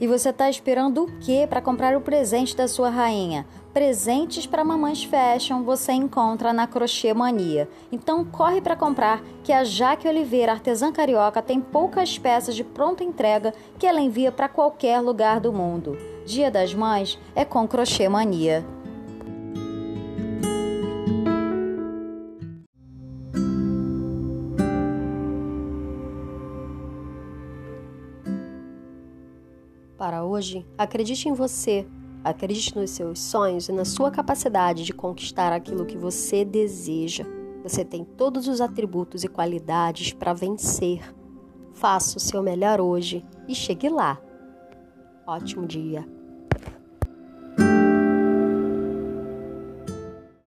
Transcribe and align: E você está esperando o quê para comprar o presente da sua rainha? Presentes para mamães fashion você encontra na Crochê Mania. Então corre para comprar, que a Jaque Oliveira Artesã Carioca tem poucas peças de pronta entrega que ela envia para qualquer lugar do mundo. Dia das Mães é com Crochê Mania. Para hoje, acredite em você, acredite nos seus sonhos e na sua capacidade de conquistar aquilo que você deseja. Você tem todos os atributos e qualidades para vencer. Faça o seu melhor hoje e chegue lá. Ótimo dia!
E 0.00 0.06
você 0.06 0.30
está 0.30 0.48
esperando 0.48 1.04
o 1.04 1.12
quê 1.20 1.46
para 1.46 1.60
comprar 1.60 1.94
o 1.94 2.00
presente 2.00 2.56
da 2.56 2.66
sua 2.66 2.88
rainha? 2.88 3.46
Presentes 3.74 4.46
para 4.46 4.64
mamães 4.64 5.04
fashion 5.04 5.62
você 5.62 5.92
encontra 5.92 6.54
na 6.54 6.66
Crochê 6.66 7.12
Mania. 7.12 7.68
Então 7.92 8.24
corre 8.24 8.62
para 8.62 8.74
comprar, 8.74 9.22
que 9.44 9.52
a 9.52 9.62
Jaque 9.62 10.08
Oliveira 10.08 10.52
Artesã 10.52 10.90
Carioca 10.90 11.42
tem 11.42 11.60
poucas 11.60 12.18
peças 12.18 12.56
de 12.56 12.64
pronta 12.64 13.04
entrega 13.04 13.52
que 13.78 13.86
ela 13.86 14.00
envia 14.00 14.32
para 14.32 14.48
qualquer 14.48 15.00
lugar 15.00 15.38
do 15.38 15.52
mundo. 15.52 15.98
Dia 16.24 16.50
das 16.50 16.72
Mães 16.72 17.18
é 17.34 17.44
com 17.44 17.68
Crochê 17.68 18.08
Mania. 18.08 18.64
Para 30.00 30.24
hoje, 30.24 30.66
acredite 30.78 31.28
em 31.28 31.34
você, 31.34 31.86
acredite 32.24 32.74
nos 32.74 32.88
seus 32.88 33.20
sonhos 33.20 33.68
e 33.68 33.72
na 33.72 33.84
sua 33.84 34.10
capacidade 34.10 34.82
de 34.82 34.94
conquistar 34.94 35.52
aquilo 35.52 35.84
que 35.84 35.98
você 35.98 36.42
deseja. 36.42 37.26
Você 37.62 37.84
tem 37.84 38.02
todos 38.02 38.48
os 38.48 38.62
atributos 38.62 39.24
e 39.24 39.28
qualidades 39.28 40.14
para 40.14 40.32
vencer. 40.32 41.14
Faça 41.74 42.16
o 42.16 42.20
seu 42.20 42.42
melhor 42.42 42.80
hoje 42.80 43.22
e 43.46 43.54
chegue 43.54 43.90
lá. 43.90 44.18
Ótimo 45.26 45.66
dia! 45.66 46.19